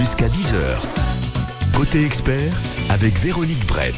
[0.00, 0.78] Jusqu'à 10h.
[1.76, 2.54] Côté expert
[2.88, 3.94] avec Véronique Brett.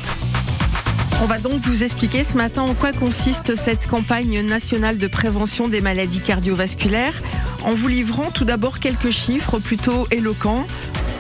[1.23, 5.69] On va donc vous expliquer ce matin en quoi consiste cette campagne nationale de prévention
[5.69, 7.15] des maladies cardiovasculaires
[7.63, 10.67] en vous livrant tout d'abord quelques chiffres plutôt éloquents.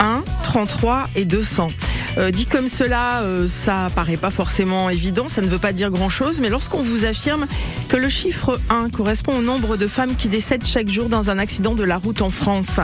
[0.01, 1.69] 1, 33 et 200.
[2.19, 5.91] Euh, dit comme cela, euh, ça paraît pas forcément évident, ça ne veut pas dire
[5.91, 7.47] grand-chose, mais lorsqu'on vous affirme
[7.89, 11.39] que le chiffre 1 correspond au nombre de femmes qui décèdent chaque jour dans un
[11.39, 12.81] accident de la route en France,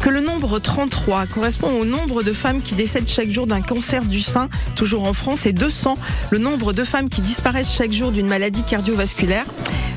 [0.00, 4.02] que le nombre 33 correspond au nombre de femmes qui décèdent chaque jour d'un cancer
[4.04, 5.94] du sein, toujours en France, et 200,
[6.30, 9.44] le nombre de femmes qui disparaissent chaque jour d'une maladie cardiovasculaire,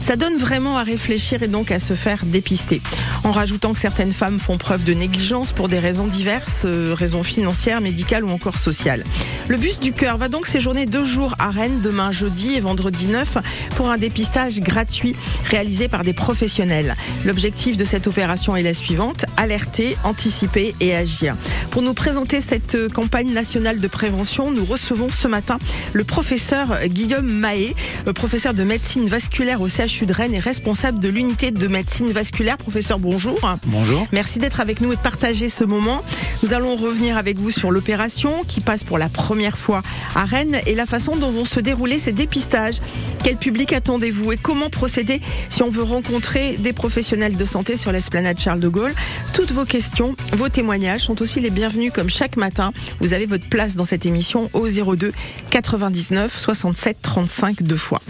[0.03, 2.81] ça donne vraiment à réfléchir et donc à se faire dépister.
[3.23, 7.23] En rajoutant que certaines femmes font preuve de négligence pour des raisons diverses, euh, raisons
[7.23, 9.05] financières, médicales ou encore sociales.
[9.48, 13.07] Le bus du cœur va donc séjourner deux jours à Rennes, demain jeudi et vendredi
[13.07, 13.38] 9,
[13.77, 16.95] pour un dépistage gratuit réalisé par des professionnels.
[17.26, 21.35] L'objectif de cette opération est la suivante, alerter, anticiper et agir.
[21.71, 25.59] Pour nous présenter cette campagne nationale de prévention, nous recevons ce matin
[25.93, 27.74] le professeur Guillaume Mahé,
[28.07, 32.12] euh, professeur de médecine vasculaire au CHU de Rennes et responsable de l'unité de médecine
[32.12, 32.58] vasculaire.
[32.58, 33.40] Professeur, bonjour.
[33.68, 34.08] Bonjour.
[34.12, 36.04] Merci d'être avec nous et de partager ce moment.
[36.41, 39.84] Nous allons revenir avec vous sur l'opération qui passe pour la première fois
[40.16, 42.80] à Rennes et la façon dont vont se dérouler ces dépistages.
[43.24, 47.91] Quel public attendez-vous et comment procéder si on veut rencontrer des professionnels de santé sur
[47.91, 48.94] l'esplanade Charles de Gaulle?
[49.34, 52.74] Toutes vos questions, vos témoignages sont aussi les bienvenus comme chaque matin.
[52.99, 55.12] Vous avez votre place dans cette émission au 02
[55.52, 58.02] 99 67 35 deux fois.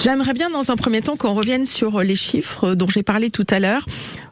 [0.00, 3.46] J'aimerais bien dans un premier temps qu'on revienne sur les chiffres dont j'ai parlé tout
[3.50, 3.84] à l'heure.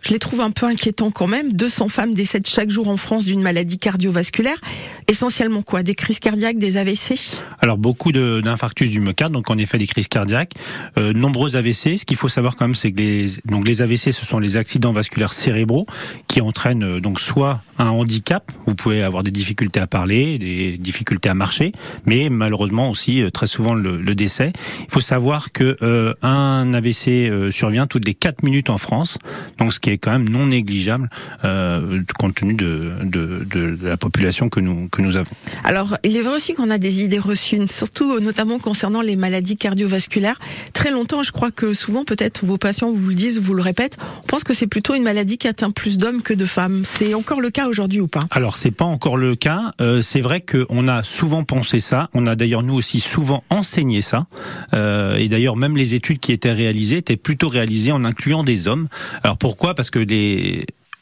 [0.07, 1.53] Je les trouve un peu inquiétants quand même.
[1.53, 4.61] 200 femmes décèdent chaque jour en France d'une maladie cardiovasculaire.
[5.09, 5.83] Essentiellement quoi?
[5.83, 7.19] Des crises cardiaques, des AVC
[7.61, 10.53] Alors beaucoup d'infarctus du myocarde, donc en effet des crises cardiaques.
[10.97, 11.97] Euh, nombreux AVC.
[11.97, 14.57] Ce qu'il faut savoir quand même, c'est que les, donc les AVC, ce sont les
[14.57, 15.87] accidents vasculaires cérébraux
[16.29, 20.79] qui entraînent euh, donc soit un handicap, vous pouvez avoir des difficultés à parler, des
[20.79, 21.73] difficultés à marcher,
[22.07, 24.53] mais malheureusement aussi euh, très souvent le, décès.
[24.81, 29.19] Il faut savoir que euh, un AVC survient toutes les 4 minutes en France,
[29.59, 31.09] donc ce qui quand même non négligeable
[31.45, 35.31] euh, compte tenu de, de, de, la population que nous que nous avons.
[35.65, 39.57] Alors, il est vrai aussi qu'on a des idées reçues, surtout notamment concernant les maladies
[39.57, 40.39] cardiovasculaires.
[40.73, 43.99] Très longtemps, je crois que souvent, peut-être vos patients vous le disent, vous le répètent,
[44.25, 46.83] on pense que c'est plutôt une maladie qui atteint plus d'hommes que de femmes.
[46.85, 48.23] C'est encore le cas aujourd'hui ou pas?
[48.31, 49.73] Alors, c'est pas encore le cas.
[49.81, 52.09] Euh, c'est vrai qu'on a souvent pensé ça.
[52.15, 54.27] On a d'ailleurs nous aussi souvent enseigné ça.
[54.75, 58.69] Euh, et d'ailleurs, même les études qui étaient réalisées étaient plutôt réalisées en incluant des
[58.69, 58.89] hommes.
[59.23, 59.75] Alors pourquoi?
[59.77, 60.01] Parce que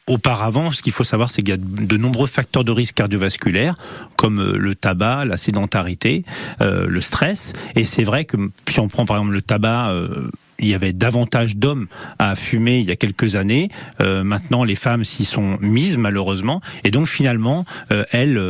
[0.07, 3.75] Auparavant, ce qu'il faut savoir, c'est qu'il y a de nombreux facteurs de risque cardiovasculaire,
[4.17, 6.25] comme euh, le tabac, la sédentarité,
[6.61, 7.55] euh, le stress.
[7.75, 8.37] Et c'est vrai que
[8.69, 11.87] si on prend par exemple le tabac, euh, il y avait davantage d'hommes
[12.19, 13.71] à fumer il y a quelques années.
[13.99, 17.65] Maintenant, les femmes s'y sont mises malheureusement, et donc finalement,
[18.13, 18.41] elles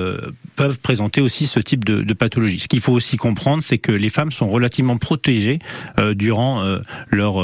[0.54, 2.58] peuvent présenter aussi ce type de, pathologie.
[2.58, 5.60] Ce qu'il faut aussi comprendre, c'est que les femmes sont relativement protégées
[6.14, 6.62] durant
[7.08, 7.42] leur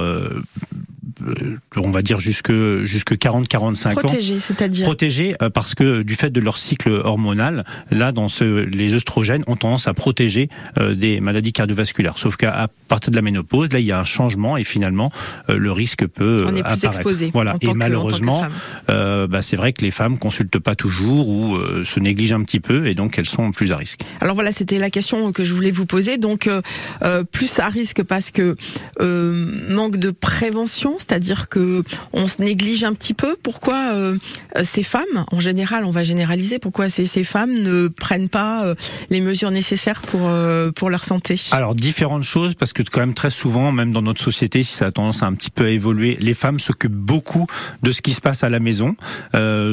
[1.77, 2.53] on va dire jusque
[2.85, 4.09] jusque 40 45 ans.
[4.41, 8.95] C'est-à-dire protégés euh, parce que du fait de leur cycle hormonal là dans ce les
[8.95, 10.49] œstrogènes ont tendance à protéger
[10.79, 12.19] euh, des maladies cardiovasculaires.
[12.19, 15.13] Sauf qu'à partir de la ménopause là il y a un changement et finalement
[15.49, 16.87] le risque peut on est plus apparaître.
[16.87, 17.55] exposé voilà.
[17.61, 18.43] et que, malheureusement
[18.89, 22.87] bah, c'est vrai que les femmes consultent pas toujours ou se négligent un petit peu
[22.87, 24.01] et donc elles sont plus à risque.
[24.21, 26.19] Alors voilà c'était la question que je voulais vous poser.
[26.19, 26.49] Donc
[27.33, 28.57] plus à risque parce que
[29.01, 31.83] manque de prévention c'est-à-dire que
[32.13, 33.37] on se néglige un petit peu.
[33.43, 34.17] Pourquoi euh,
[34.63, 38.77] ces femmes, en général, on va généraliser, pourquoi ces, ces femmes ne prennent pas euh,
[39.11, 41.41] les mesures nécessaires pour euh, pour leur santé?
[41.51, 44.87] Alors différentes choses, parce que quand même très souvent, même dans notre société, si ça
[44.87, 47.47] a tendance à un petit peu à évoluer, les femmes s'occupent beaucoup
[47.83, 48.95] de ce qui se passe à la maison,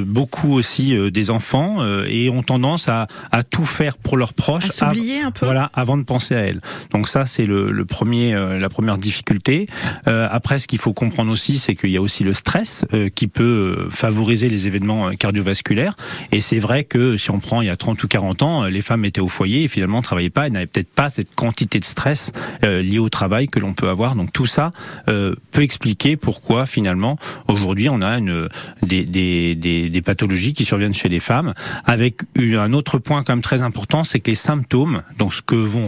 [0.05, 4.69] beaucoup aussi des enfants, et ont tendance à, à tout faire pour leurs proches.
[4.69, 5.45] À s'oublier un peu.
[5.45, 6.61] Voilà, avant de penser à elles.
[6.91, 9.67] Donc ça, c'est le, le premier, la première difficulté.
[10.05, 13.27] après, ce qu'il faut comprendre aussi, c'est qu'il y a aussi le stress euh, qui
[13.27, 15.95] peut euh, favoriser les événements euh, cardiovasculaires.
[16.31, 18.81] Et c'est vrai que si on prend il y a 30 ou 40 ans, les
[18.81, 21.85] femmes étaient au foyer et finalement travaillaient pas et n'avaient peut-être pas cette quantité de
[21.85, 22.31] stress
[22.63, 24.15] lié au travail que l'on peut avoir.
[24.15, 24.71] Donc tout ça
[25.05, 27.17] peut expliquer pourquoi finalement
[27.47, 28.49] aujourd'hui on a une,
[28.83, 31.53] des, des, des, des, pathologies qui surviennent chez les femmes.
[31.85, 35.55] Avec un autre point quand même très important, c'est que les symptômes, donc ce que
[35.55, 35.87] vont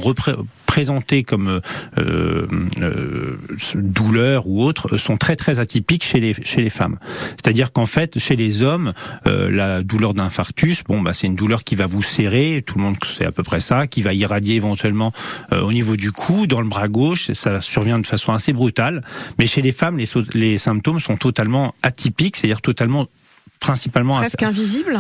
[0.70, 1.62] présenter comme
[1.98, 2.48] euh,
[2.80, 3.38] euh,
[3.74, 7.00] douleur ou autre, sont très très atypiques chez les chez les femmes.
[7.32, 8.94] C'est-à-dire qu'en fait, chez les hommes,
[9.26, 12.84] euh, la douleur d'infarctus, bon bah c'est une douleur qui va vous serrer, tout le
[12.84, 15.12] monde sait à peu près ça, qui va irradier éventuellement
[15.52, 19.02] euh, au niveau du cou, dans le bras gauche, ça survient de façon assez brutale.
[19.40, 20.06] Mais chez les femmes, les,
[20.36, 23.08] les symptômes sont totalement atypiques, c'est-à-dire totalement
[23.60, 25.00] principalement presque invisibles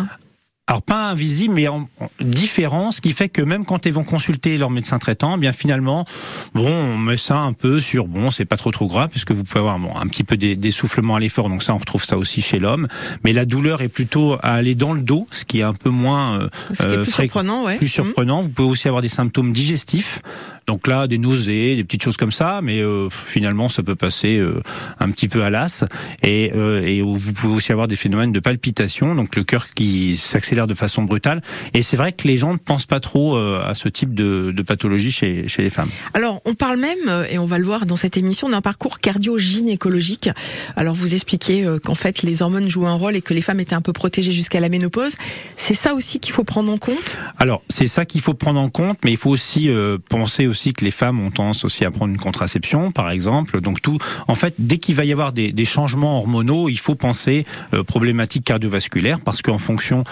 [0.70, 1.90] alors pas invisible, mais en,
[2.22, 5.52] différent, ce qui fait que même quand ils vont consulter leur médecin traitant, eh bien
[5.52, 6.06] finalement,
[6.54, 9.44] bon, on met ça un peu sur bon, c'est pas trop trop grave, puisque vous
[9.44, 12.44] pouvez avoir bon, un petit peu d'essoufflement à l'effort, donc ça on retrouve ça aussi
[12.44, 12.88] chez l'homme,
[13.24, 15.90] mais la douleur est plutôt à aller dans le dos, ce qui est un peu
[15.90, 16.40] moins
[16.80, 17.78] euh, plus surprenant, ouais.
[17.78, 18.42] plus surprenant.
[18.44, 20.22] Vous pouvez aussi avoir des symptômes digestifs,
[20.68, 24.38] donc là des nausées, des petites choses comme ça, mais euh, finalement ça peut passer
[24.38, 24.62] euh,
[25.00, 25.84] un petit peu à l'as,
[26.22, 30.59] et, et vous pouvez aussi avoir des phénomènes de palpitation, donc le cœur qui s'accélère
[30.68, 31.42] de façon brutale.
[31.74, 34.54] Et c'est vrai que les gens ne pensent pas trop euh, à ce type de,
[34.66, 35.90] pathologie chez, chez les femmes.
[36.14, 39.00] Alors, on parle même, euh, et on va le voir dans cette émission, d'un parcours
[39.00, 40.30] cardio-gynécologique.
[40.76, 43.60] Alors, vous expliquez euh, qu'en fait, les hormones jouent un rôle et que les femmes
[43.60, 45.16] étaient un peu protégées jusqu'à la ménopause.
[45.56, 47.20] C'est ça aussi qu'il faut prendre en compte?
[47.38, 49.70] Alors, c'est ça qu'il faut prendre en compte, mais il faut aussi
[50.10, 53.62] penser aussi que les femmes ont tendance aussi à prendre une contraception, par exemple.
[53.62, 53.98] Donc, tout,
[54.28, 57.46] en fait, dès qu'il va y avoir des, des, changements hormonaux, il faut penser
[57.88, 60.04] problématiques cardiovasculaires parce qu'en fonction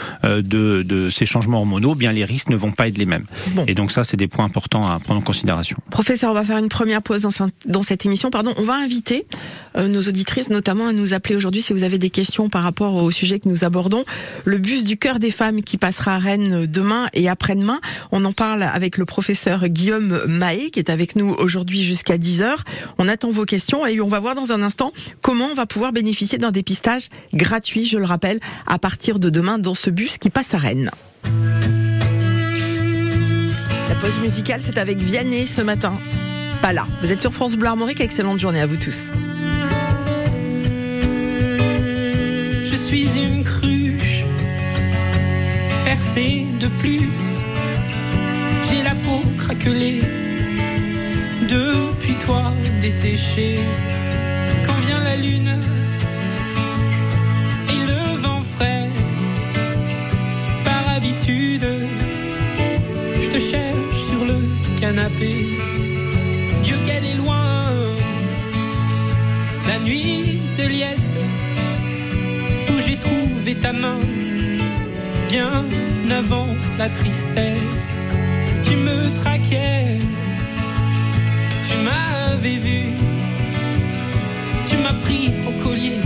[0.41, 3.25] de, ces changements hormonaux, bien les risques ne vont pas être les mêmes.
[3.67, 5.77] Et donc ça, c'est des points importants à prendre en considération.
[5.89, 7.27] Professeur, on va faire une première pause
[7.65, 8.29] dans, cette émission.
[8.29, 9.25] Pardon, on va inviter
[9.77, 12.95] euh, nos auditrices notamment à nous appeler aujourd'hui si vous avez des questions par rapport
[12.95, 14.05] au sujet que nous abordons.
[14.45, 17.79] Le bus du cœur des femmes qui passera à Rennes demain et après-demain.
[18.11, 22.55] On en parle avec le professeur Guillaume Mahé qui est avec nous aujourd'hui jusqu'à 10h.
[22.97, 25.91] On attend vos questions et on va voir dans un instant comment on va pouvoir
[25.91, 30.29] bénéficier d'un dépistage gratuit, je le rappelle, à partir de demain dans ce bus qui
[30.29, 30.91] passe à Rennes.
[33.89, 35.93] La pause musicale, c'est avec Vianney ce matin.
[36.61, 36.85] Pas là.
[37.01, 38.01] Vous êtes sur France Bleu Armorique.
[38.01, 39.11] Excellente journée à vous tous.
[42.63, 44.25] Je suis une cruche
[45.85, 47.41] percée de plus.
[48.69, 50.01] J'ai la peau craquelée
[51.47, 53.59] depuis toi desséchée.
[54.65, 55.59] Quand vient la lune
[65.09, 67.65] Dieu qu'elle est loin.
[69.67, 71.15] La nuit de liesse
[72.69, 73.99] où j'ai trouvé ta main.
[75.29, 75.65] Bien
[76.11, 78.05] avant la tristesse,
[78.63, 79.97] tu me traquais.
[81.69, 82.81] Tu m'avais vu.
[84.69, 85.99] Tu m'as pris au collier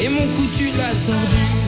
[0.00, 1.61] et mon cou tu l'as tordu.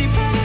[0.00, 0.39] Mais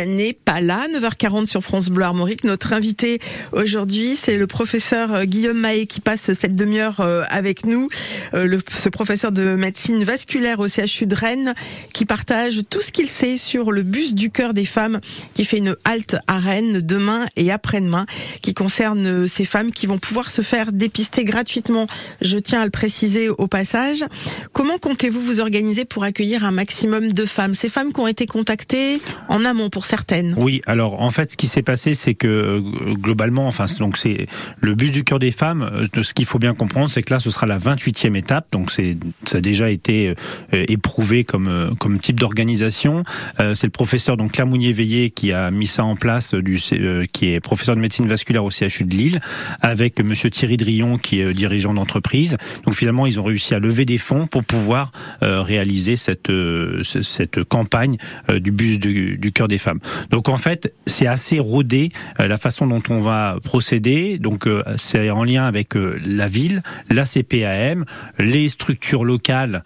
[0.00, 2.44] Vianney Pala, 9h40 sur France Bleu Armorique.
[2.44, 3.18] Notre invité
[3.52, 7.88] aujourd'hui, c'est le professeur euh, Guillaume Mahé qui passe cette demi-heure euh, avec nous.
[8.34, 11.54] Euh, ce professeur de médecine vasculaire au CHU de Rennes
[11.94, 15.00] qui partage tout ce qu'il sait sur le bus du cœur des femmes
[15.32, 18.04] qui fait une halte à Rennes demain et après-demain
[18.42, 21.86] qui concerne ces femmes qui vont pouvoir se faire dépister gratuitement.
[22.20, 24.04] Je tiens à le préciser au passage.
[24.52, 27.54] Comment comptez-vous vous organiser pour accueillir un maximum de femmes?
[27.54, 29.00] Ces femmes qui ont été contactées
[29.30, 30.34] en amont pour certaines.
[30.66, 32.60] Alors en fait, ce qui s'est passé, c'est que euh,
[32.94, 34.26] globalement, enfin, donc c'est
[34.60, 35.62] le bus du cœur des femmes.
[35.96, 38.46] euh, ce qu'il faut bien comprendre, c'est que là, ce sera la 28e étape.
[38.52, 40.14] Donc c'est ça a déjà été
[40.54, 43.02] euh, éprouvé comme comme type d'organisation.
[43.38, 46.58] C'est le professeur donc Claire Mounier-Veillé qui a mis ça en place, du,
[47.12, 49.20] qui est professeur de médecine vasculaire au CHU de Lille,
[49.60, 52.36] avec Monsieur Thierry Drion qui est dirigeant d'entreprise.
[52.64, 57.44] Donc finalement, ils ont réussi à lever des fonds pour pouvoir réaliser cette ce- cette
[57.44, 57.96] campagne
[58.28, 59.80] du bus du, du cœur des femmes.
[60.10, 64.18] Donc en fait, c'est assez rodé euh, la façon dont on va procéder.
[64.18, 67.84] Donc euh, c'est en lien avec euh, la ville, la CPAM,
[68.18, 69.62] les structures locales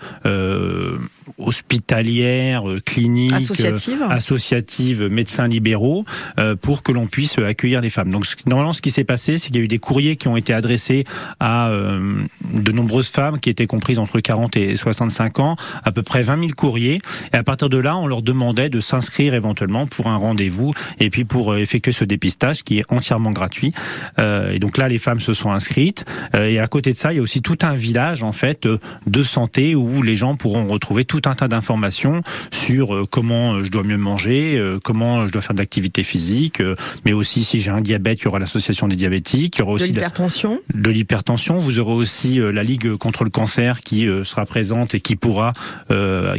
[1.39, 4.03] hospitalières, euh, cliniques, Associatives.
[4.03, 6.05] euh, associatives, médecins libéraux,
[6.39, 8.11] euh, pour que l'on puisse euh, accueillir les femmes.
[8.11, 10.37] Donc normalement, ce qui s'est passé, c'est qu'il y a eu des courriers qui ont
[10.37, 11.05] été adressés
[11.41, 16.03] à euh, de nombreuses femmes qui étaient comprises entre 40 et 65 ans, à peu
[16.03, 16.99] près 20 000 courriers.
[17.33, 21.11] Et à partir de là, on leur demandait de s'inscrire éventuellement pour un rendez-vous et
[21.11, 23.73] puis pour euh, effectuer ce dépistage qui est entièrement gratuit.
[24.19, 26.05] Euh, et donc là, les femmes se sont inscrites.
[26.35, 28.67] Euh, et à côté de ça, il y a aussi tout un village en fait
[28.67, 33.55] euh, de santé où les gens pourront retrouver tout un tas d'informations sur euh, comment
[33.55, 36.63] euh, je dois mieux manger, euh, comment je dois faire de l'activité physique,
[37.05, 39.73] mais aussi si j'ai un diabète, il y aura l'association des diabétiques, il y aura
[39.73, 40.61] aussi l'hypertension.
[40.73, 41.59] de l'hypertension.
[41.59, 45.53] Vous aurez aussi la Ligue contre le cancer qui sera présente et qui pourra,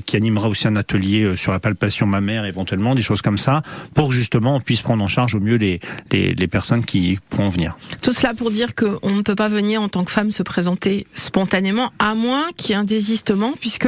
[0.06, 3.62] qui animera aussi un atelier sur la palpation mammaire éventuellement, des choses comme ça,
[3.94, 5.80] pour que justement on puisse prendre en charge au mieux les,
[6.12, 7.78] les, les personnes qui pourront venir.
[8.02, 11.08] Tout cela pour dire qu'on ne peut pas venir en tant que femme se présenter
[11.14, 13.88] spontanément, à moins qu'il y ait un désistement, puisque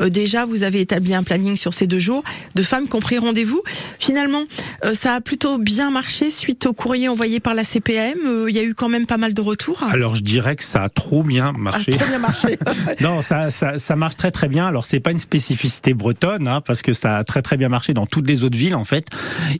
[0.00, 2.22] euh, déjà vous avez établi un planning sur ces deux jours
[2.54, 3.62] de femmes qui ont pris rendez-vous.
[3.98, 4.42] Finalement,
[4.84, 8.18] euh, ça a plutôt bien marché suite au courrier envoyé par la CPM.
[8.26, 9.82] Euh, Il y a eu quand même pas mal de retours.
[9.90, 11.92] Alors je dirais que ça a trop bien Ah, marché.
[11.92, 12.58] trop bien marché.
[13.00, 14.66] Non, ça, ça, ça marche très très bien.
[14.66, 17.94] Alors c'est pas une spécificité bretonne, hein, parce que ça a très très bien marché
[17.94, 18.74] dans toutes les autres villes.
[18.74, 19.06] En fait,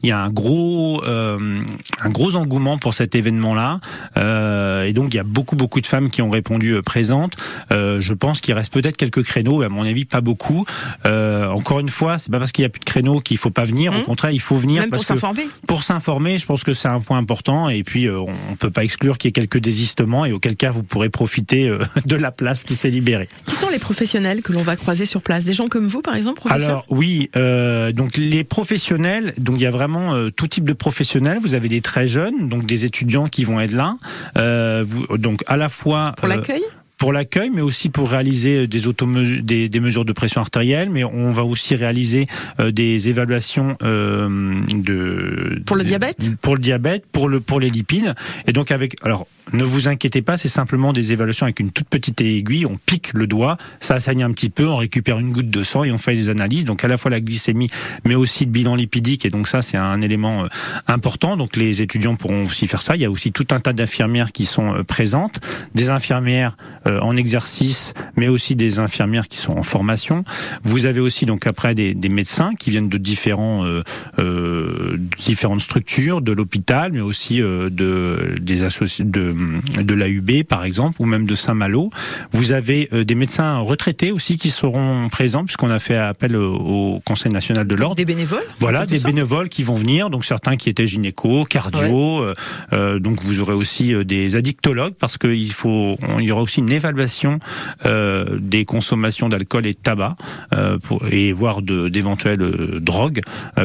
[0.02, 1.62] il y a un gros euh,
[2.04, 3.80] un gros engouement pour cet événement-là,
[4.18, 7.32] euh, et donc il y a beaucoup beaucoup de femmes qui ont répondu présentes.
[7.70, 10.57] Je pense qu'il reste peut-être quelques créneaux, mais à mon avis pas beaucoup.
[11.06, 13.50] Euh, encore une fois, c'est pas parce qu'il y a plus de créneaux qu'il faut
[13.50, 13.92] pas venir.
[13.92, 14.02] Au Mmh.
[14.04, 15.48] contraire, il faut venir Même pour parce s'informer.
[15.66, 17.68] pour s'informer, je pense que c'est un point important.
[17.68, 20.70] Et puis, euh, on peut pas exclure qu'il y ait quelques désistements, et auquel cas,
[20.70, 23.28] vous pourrez profiter euh, de la place qui s'est libérée.
[23.46, 25.44] Qui sont les professionnels que l'on va croiser sur place?
[25.44, 26.68] Des gens comme vous, par exemple, professeur?
[26.68, 30.72] Alors oui, euh, donc les professionnels, donc il y a vraiment euh, tout type de
[30.72, 31.38] professionnels.
[31.40, 33.96] Vous avez des très jeunes, donc des étudiants qui vont être là.
[34.36, 36.62] Euh, vous, donc à la fois Pour l'accueil?
[36.98, 41.04] Pour l'accueil, mais aussi pour réaliser des, automesu- des, des mesures de pression artérielle, mais
[41.04, 42.26] on va aussi réaliser
[42.60, 47.60] euh, des évaluations euh, de Pour le de- diabète pour le diabète, pour le pour
[47.60, 48.14] les lipides,
[48.46, 51.88] et donc avec alors ne vous inquiétez pas, c'est simplement des évaluations avec une toute
[51.88, 55.48] petite aiguille, on pique le doigt, ça saigne un petit peu, on récupère une goutte
[55.48, 57.70] de sang et on fait les analyses, donc à la fois la glycémie,
[58.04, 60.48] mais aussi le bilan lipidique, et donc ça c'est un élément euh,
[60.86, 62.96] important, donc les étudiants pourront aussi faire ça.
[62.96, 65.40] Il y a aussi tout un tas d'infirmières qui sont euh, présentes,
[65.74, 70.24] des infirmières euh, en exercice, mais aussi des infirmières qui sont en formation.
[70.62, 73.82] Vous avez aussi donc après des, des médecins qui viennent de différents euh,
[74.18, 79.34] euh, différentes structures, de l'hôpital, mais aussi euh, de des associ- de
[79.82, 81.90] de l'AUB par exemple, ou même de Saint-Malo.
[82.32, 86.54] Vous avez euh, des médecins retraités aussi qui seront présents puisqu'on a fait appel au,
[86.54, 87.96] au Conseil national de l'ordre.
[87.96, 92.20] Des bénévoles Voilà, des sorte bénévoles qui vont venir, donc certains qui étaient gynéco, cardio,
[92.22, 92.32] euh,
[92.72, 96.60] euh, donc vous aurez aussi euh, des addictologues parce qu'il faut, il y aura aussi
[96.60, 97.38] une évaluation
[97.84, 100.14] euh, des consommations d'alcool et de tabac
[100.52, 103.20] euh, pour, et voire d'éventuelles euh, drogues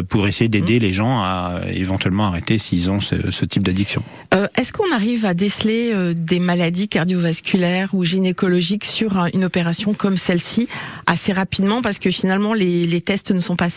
[0.09, 4.03] pour essayer d'aider les gens à éventuellement arrêter s'ils ont ce, ce type d'addiction.
[4.57, 10.17] Est-ce qu'on arrive à déceler des maladies cardiovasculaires ou gynécologiques sur un- une opération comme
[10.17, 10.67] celle-ci
[11.05, 11.81] assez rapidement?
[11.81, 13.67] Parce que finalement les, les tests ne sont pas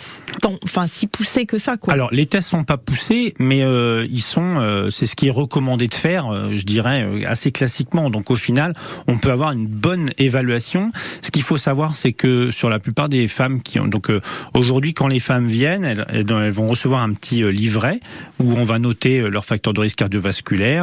[0.40, 1.92] tant, enfin si poussés que ça quoi.
[1.92, 3.60] Alors les tests sont pas poussés, mais
[4.08, 6.24] ils sont, c'est ce qui est recommandé de faire,
[6.56, 8.08] je dirais assez classiquement.
[8.10, 8.72] Donc au final,
[9.06, 10.92] on peut avoir une bonne évaluation.
[11.22, 14.20] Ce qu'il faut savoir, c'est que sur la plupart des femmes qui ont, donc euh,
[14.54, 18.00] aujourd'hui, quand les femmes viennent, elles, vont recevoir un petit euh, livret
[18.38, 20.26] où on va noter euh, leur facteur de risque cardiovasculaire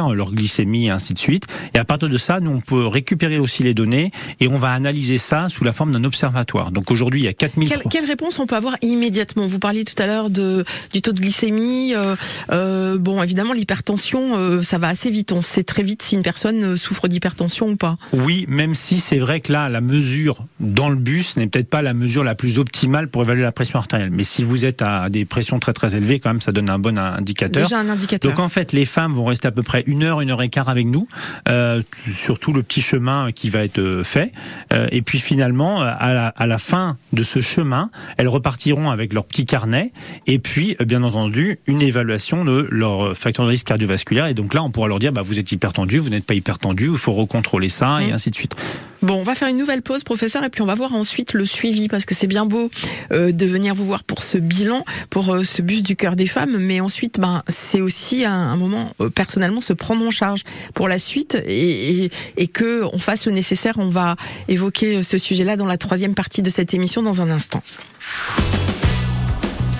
[0.04, 1.46] vasculaire, leur glycémie et ainsi de suite.
[1.74, 4.10] Et à partir de ça, nous on peut récupérer aussi les données
[4.40, 6.70] et on va analyser ça sous la forme d'un observatoire.
[6.70, 9.46] Donc aujourd'hui, il y a 4000 quelle, quelle réponse on peut avoir immédiatement?
[9.46, 11.94] Vous parliez tout à l'heure de du taux de glycémie.
[11.94, 12.16] Euh,
[12.50, 15.32] euh, bon, évidemment, l'hypertension, ça va assez vite.
[15.32, 17.96] On sait très vite si une personne souffre d'hypertension ou pas.
[18.12, 21.82] Oui, même si c'est vrai que là, la mesure dans le bus n'est peut-être pas
[21.82, 24.10] la mesure la plus optimale pour évaluer la pression artérielle.
[24.10, 26.78] Mais si vous êtes à des pressions très très élevées, quand même, ça donne un
[26.78, 27.62] bon indicateur.
[27.64, 28.30] Déjà un indicateur.
[28.30, 30.48] Donc en fait, les femmes vont rester à peu près une heure, une heure et
[30.48, 31.06] quart avec nous,
[31.48, 34.32] euh, sur tout le petit chemin qui va être euh, fait.
[34.72, 39.12] Euh, et puis finalement, à la, à la fin de ce chemin, elles repartiront avec
[39.12, 39.92] leur petit carnet
[40.26, 44.26] et puis, bien entendu, une évaluation de leur facteur de risque cardiovasculaire.
[44.26, 46.90] Et donc là, on pourra leur dire, bah, vous êtes hypertendu, vous n'êtes pas hypertendu,
[46.90, 48.14] il faut recontrôler ça, et mmh.
[48.30, 48.54] De suite.
[49.02, 51.44] Bon, on va faire une nouvelle pause, professeur, et puis on va voir ensuite le
[51.44, 52.70] suivi, parce que c'est bien beau
[53.12, 56.26] euh, de venir vous voir pour ce bilan, pour euh, ce bus du cœur des
[56.26, 60.42] femmes, mais ensuite, ben, c'est aussi un, un moment euh, personnellement se prendre en charge
[60.72, 63.74] pour la suite et, et, et que on fasse le nécessaire.
[63.78, 64.16] On va
[64.48, 67.62] évoquer ce sujet-là dans la troisième partie de cette émission dans un instant.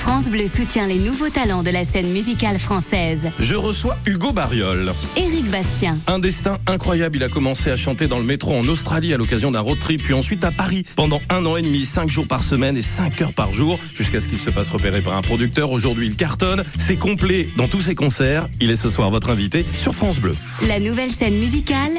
[0.04, 3.30] France Bleu soutient les nouveaux talents de la scène musicale française.
[3.38, 4.92] Je reçois Hugo Bariol.
[5.16, 5.96] Éric Bastien.
[6.06, 7.16] Un destin incroyable.
[7.16, 10.02] Il a commencé à chanter dans le métro en Australie à l'occasion d'un road trip,
[10.02, 13.22] puis ensuite à Paris pendant un an et demi, cinq jours par semaine et cinq
[13.22, 15.72] heures par jour, jusqu'à ce qu'il se fasse repérer par un producteur.
[15.72, 16.64] Aujourd'hui, il cartonne.
[16.76, 18.46] C'est complet dans tous ses concerts.
[18.60, 20.36] Il est ce soir votre invité sur France Bleu.
[20.68, 21.92] La nouvelle scène musicale.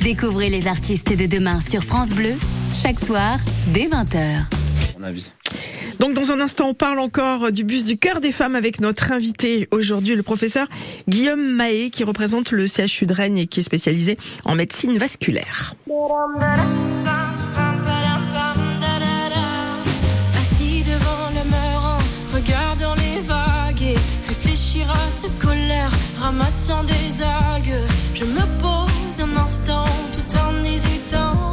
[0.00, 2.34] Découvrez les artistes de demain sur France Bleu,
[2.82, 3.38] chaque soir,
[3.68, 4.46] dès 20h.
[4.98, 5.30] Mon avis.
[6.02, 9.12] Donc dans un instant, on parle encore du bus du cœur des femmes avec notre
[9.12, 10.66] invité aujourd'hui, le professeur
[11.08, 15.76] Guillaume Mahé, qui représente le CHU de Rennes et qui est spécialisé en médecine vasculaire.
[20.40, 27.22] Assis devant le mur en regardant les vagues et réfléchir à cette colère, ramassant des
[27.22, 27.78] algues,
[28.12, 31.51] je me pose un instant tout en hésitant.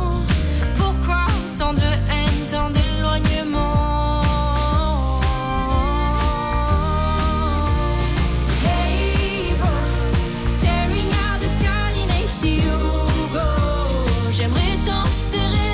[15.29, 15.68] serré.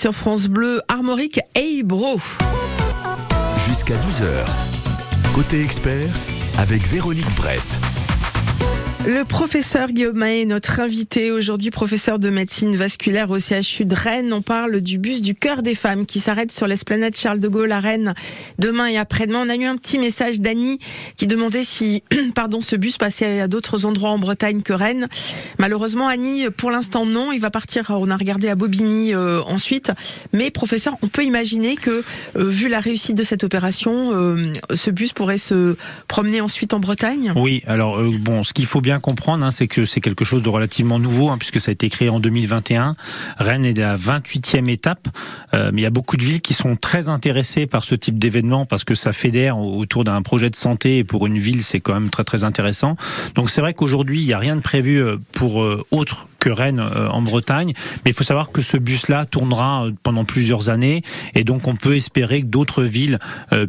[0.00, 2.18] Sur France Bleu, Armorique, Hey Bro.
[3.68, 4.46] Jusqu'à 10h.
[5.34, 6.08] Côté expert,
[6.56, 7.89] avec Véronique Brett.
[9.06, 14.30] Le professeur Guillaume Mahé, notre invité aujourd'hui, professeur de médecine vasculaire au CHU de Rennes.
[14.34, 17.72] On parle du bus du cœur des femmes qui s'arrête sur l'esplanade Charles de Gaulle
[17.72, 18.12] à Rennes
[18.58, 19.42] demain et après-demain.
[19.46, 20.80] On a eu un petit message d'Annie
[21.16, 22.02] qui demandait si,
[22.34, 25.08] pardon, ce bus passait à d'autres endroits en Bretagne que Rennes.
[25.58, 27.32] Malheureusement, Annie, pour l'instant, non.
[27.32, 29.92] Il va partir, on a regardé à Bobigny euh, ensuite.
[30.34, 32.04] Mais professeur, on peut imaginer que,
[32.36, 36.80] euh, vu la réussite de cette opération, euh, ce bus pourrait se promener ensuite en
[36.80, 37.32] Bretagne?
[37.34, 40.42] Oui, alors euh, bon, ce qu'il faut bien comprendre, hein, c'est que c'est quelque chose
[40.42, 42.94] de relativement nouveau, hein, puisque ça a été créé en 2021.
[43.38, 45.08] Rennes est à la 28e étape,
[45.54, 48.18] euh, mais il y a beaucoup de villes qui sont très intéressées par ce type
[48.18, 51.80] d'événement parce que ça fédère autour d'un projet de santé et pour une ville, c'est
[51.80, 52.96] quand même très très intéressant.
[53.34, 56.50] Donc c'est vrai qu'aujourd'hui, il n'y a rien de prévu euh, pour euh, autre que
[56.50, 57.74] Rennes en Bretagne,
[58.04, 61.02] mais il faut savoir que ce bus-là tournera pendant plusieurs années
[61.34, 63.18] et donc on peut espérer que d'autres villes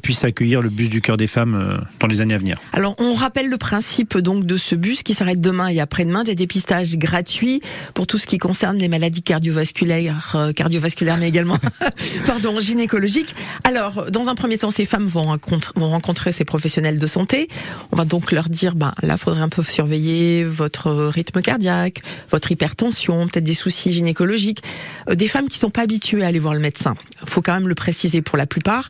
[0.02, 2.58] puissent accueillir le bus du cœur des femmes dans les années à venir.
[2.74, 6.36] Alors on rappelle le principe donc de ce bus qui s'arrête demain et après-demain, des
[6.36, 7.62] dépistages gratuits
[7.94, 11.58] pour tout ce qui concerne les maladies cardiovasculaires, euh, cardiovasculaires mais également
[12.26, 13.36] pardon, gynécologiques.
[13.64, 17.48] Alors, dans un premier temps, ces femmes vont, rencontrer, vont rencontrer ces professionnels de santé.
[17.92, 22.52] On va donc leur dire, ben là, faudrait un peu surveiller votre rythme cardiaque, votre
[22.52, 24.64] hypertension, peut-être des soucis gynécologiques.
[25.10, 26.96] Euh, des femmes qui sont pas habituées à aller voir le médecin.
[27.26, 28.90] Faut quand même le préciser pour la plupart.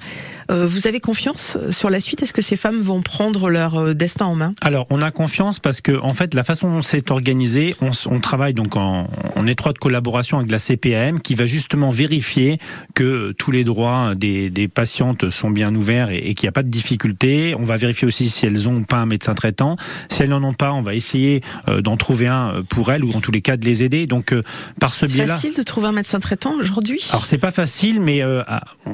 [0.52, 2.24] Euh, vous avez confiance sur la suite?
[2.24, 4.54] Est-ce que ces femmes vont prendre leur destin en main?
[4.62, 8.54] Alors, on a confiance parce que, en fait, la façon dont c'est organisé, on, travaille
[8.54, 9.08] donc en,
[9.48, 12.60] étroite collaboration avec la CPAM qui va justement vérifier
[12.94, 16.70] que tous les droits des, patientes sont bien ouverts et, qu'il n'y a pas de
[16.70, 17.56] difficulté.
[17.58, 19.76] On va vérifier aussi si elles ont ou pas un médecin traitant.
[20.10, 23.12] Si elles n'en ont pas, on va essayer euh, d'en trouver un pour elles ou
[23.12, 24.06] en tous les cas de les aider.
[24.06, 24.44] Donc, euh,
[24.80, 25.36] par ce biais-là.
[25.36, 27.00] C'est facile de trouver un médecin traitant aujourd'hui?
[27.12, 28.44] Alors, c'est pas facile, mais euh,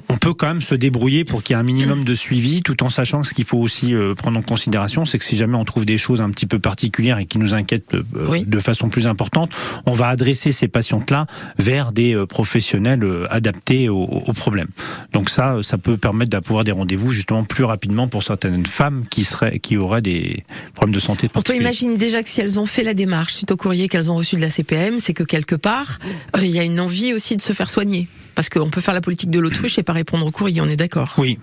[0.09, 2.83] on peut quand même se débrouiller pour qu'il y ait un minimum de suivi, tout
[2.83, 5.65] en sachant que ce qu'il faut aussi prendre en considération, c'est que si jamais on
[5.65, 9.07] trouve des choses un petit peu particulières et qui nous inquiètent euh, de façon plus
[9.07, 9.51] importante,
[9.85, 11.25] on va adresser ces patientes-là
[11.57, 14.67] vers des euh, professionnels euh, adaptés au, au problème.
[15.13, 19.23] Donc ça, ça peut permettre d'avoir des rendez-vous justement plus rapidement pour certaines femmes qui
[19.23, 20.43] seraient, qui auraient des
[20.75, 21.29] problèmes de santé.
[21.33, 24.11] On peut imaginer déjà que si elles ont fait la démarche suite au courrier qu'elles
[24.11, 25.99] ont reçu de la CPM, c'est que quelque part,
[26.37, 28.07] il y a une envie aussi de se faire soigner.
[28.35, 30.75] Parce qu'on peut faire la politique de l'autruche et pas répondre au courrier, on est
[30.75, 31.15] d'accord.
[31.17, 31.39] Oui,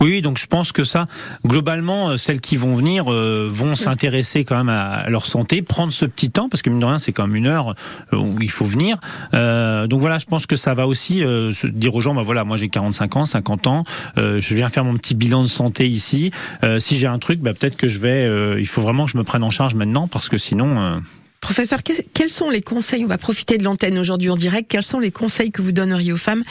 [0.00, 1.06] oui, donc je pense que ça,
[1.44, 5.92] globalement, euh, celles qui vont venir euh, vont s'intéresser quand même à, leur santé, prendre
[5.92, 7.74] ce petit temps, parce que mine de rien, c'est quand même une heure
[8.12, 8.98] euh, où il faut venir.
[9.32, 12.56] donc voilà, je pense que ça va aussi se dire aux gens, bah voilà, moi
[12.56, 13.84] j'ai 45 ans, 50 ans,
[14.16, 16.30] je viens faire mon petit bilan de santé ici.
[16.78, 19.24] si j'ai un truc, bah, peut-être que je vais, il faut vraiment que je me
[19.24, 21.00] prenne en charge maintenant, parce que sinon...
[21.40, 24.70] Professeur, quels sont les conseils On va profiter de l'antenne aujourd'hui en direct.
[24.70, 26.42] Quels sont les conseils que vous donneriez aux femmes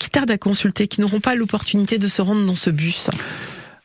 [0.00, 3.10] qui tardent à consulter, qui n'auront pas l'opportunité de se rendre dans ce bus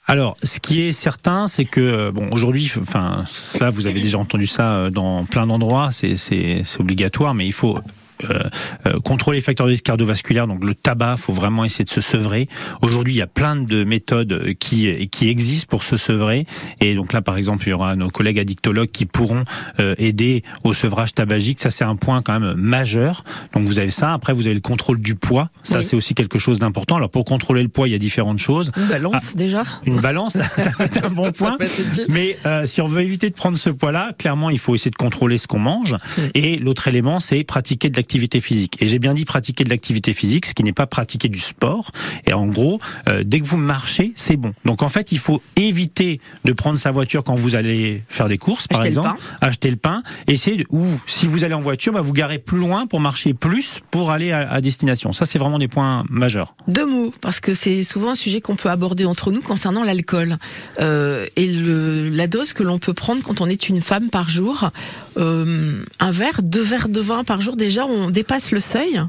[0.05, 4.47] alors, ce qui est certain, c'est que bon, aujourd'hui, enfin, ça, vous avez déjà entendu
[4.47, 7.79] ça euh, dans plein d'endroits, c'est obligatoire, mais il faut
[8.29, 8.43] euh,
[8.85, 12.01] euh, contrôler les facteurs de risque cardiovasculaire, donc le tabac, faut vraiment essayer de se
[12.01, 12.47] sevrer.
[12.81, 16.45] Aujourd'hui, il y a plein de méthodes qui qui existent pour se sevrer,
[16.79, 19.43] et donc là, par exemple, il y aura nos collègues addictologues qui pourront
[19.79, 21.59] euh, aider au sevrage tabagique.
[21.59, 23.23] Ça, c'est un point quand même majeur.
[23.53, 24.13] Donc vous avez ça.
[24.13, 25.49] Après, vous avez le contrôle du poids.
[25.63, 26.95] Ça, c'est aussi quelque chose d'important.
[26.95, 28.71] Alors pour contrôler le poids, il y a différentes choses.
[28.77, 29.63] Une balance ah, déjà.
[29.85, 31.57] Une balance, ça va être un bon point.
[32.09, 34.95] Mais euh, si on veut éviter de prendre ce poids-là, clairement, il faut essayer de
[34.95, 35.95] contrôler ce qu'on mange.
[36.33, 38.77] Et l'autre élément, c'est pratiquer de l'activité physique.
[38.79, 41.91] Et j'ai bien dit pratiquer de l'activité physique, ce qui n'est pas pratiquer du sport.
[42.25, 44.53] Et en gros, euh, dès que vous marchez, c'est bon.
[44.65, 48.37] Donc en fait, il faut éviter de prendre sa voiture quand vous allez faire des
[48.37, 50.03] courses, par exemple, acheter le pain.
[50.27, 53.79] Essayer ou si vous allez en voiture, bah, vous garez plus loin pour marcher plus
[53.91, 55.13] pour aller à, destination.
[55.13, 56.55] Ça, c'est vraiment des points majeurs.
[56.67, 60.37] Deux mots, parce que c'est souvent un sujet qu'on peut aborder entre nous concernant l'alcool
[60.79, 64.29] euh, et le, la dose que l'on peut prendre quand on est une femme par
[64.29, 64.69] jour.
[65.17, 69.01] Euh, un verre, deux verres de vin par jour, déjà, on dépasse le seuil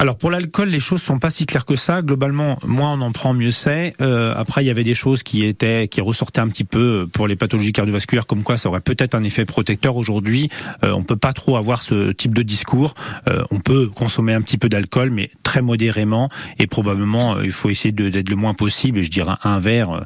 [0.00, 2.02] alors pour l'alcool, les choses sont pas si claires que ça.
[2.02, 3.94] Globalement, moins on en prend, mieux c'est.
[4.00, 7.26] Euh, après, il y avait des choses qui étaient, qui ressortaient un petit peu pour
[7.26, 9.96] les pathologies cardiovasculaires, comme quoi ça aurait peut-être un effet protecteur.
[9.96, 10.50] Aujourd'hui,
[10.84, 12.94] euh, on peut pas trop avoir ce type de discours.
[13.28, 16.28] Euh, on peut consommer un petit peu d'alcool, mais très modérément,
[16.60, 19.02] et probablement euh, il faut essayer d'être le moins possible.
[19.02, 20.04] Je dirais un verre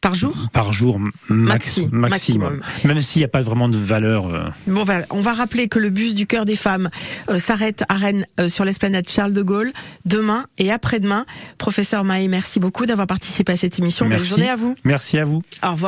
[0.00, 2.60] par jour Par jour, maximum.
[2.84, 4.26] Même s'il n'y a pas vraiment de valeur.
[4.26, 4.48] Euh.
[4.66, 5.04] Bon, voilà.
[5.10, 6.88] On va rappeler que le bus du cœur des femmes
[7.28, 9.72] euh, s'arrête à Rennes euh, sur l'esplanade Charles de Gaulle
[10.04, 11.26] demain et après-demain.
[11.58, 14.06] Professeur Maé, merci beaucoup d'avoir participé à cette émission.
[14.06, 14.22] Merci.
[14.22, 14.76] Belle journée à vous.
[14.84, 15.42] Merci à vous.
[15.64, 15.86] Au revoir.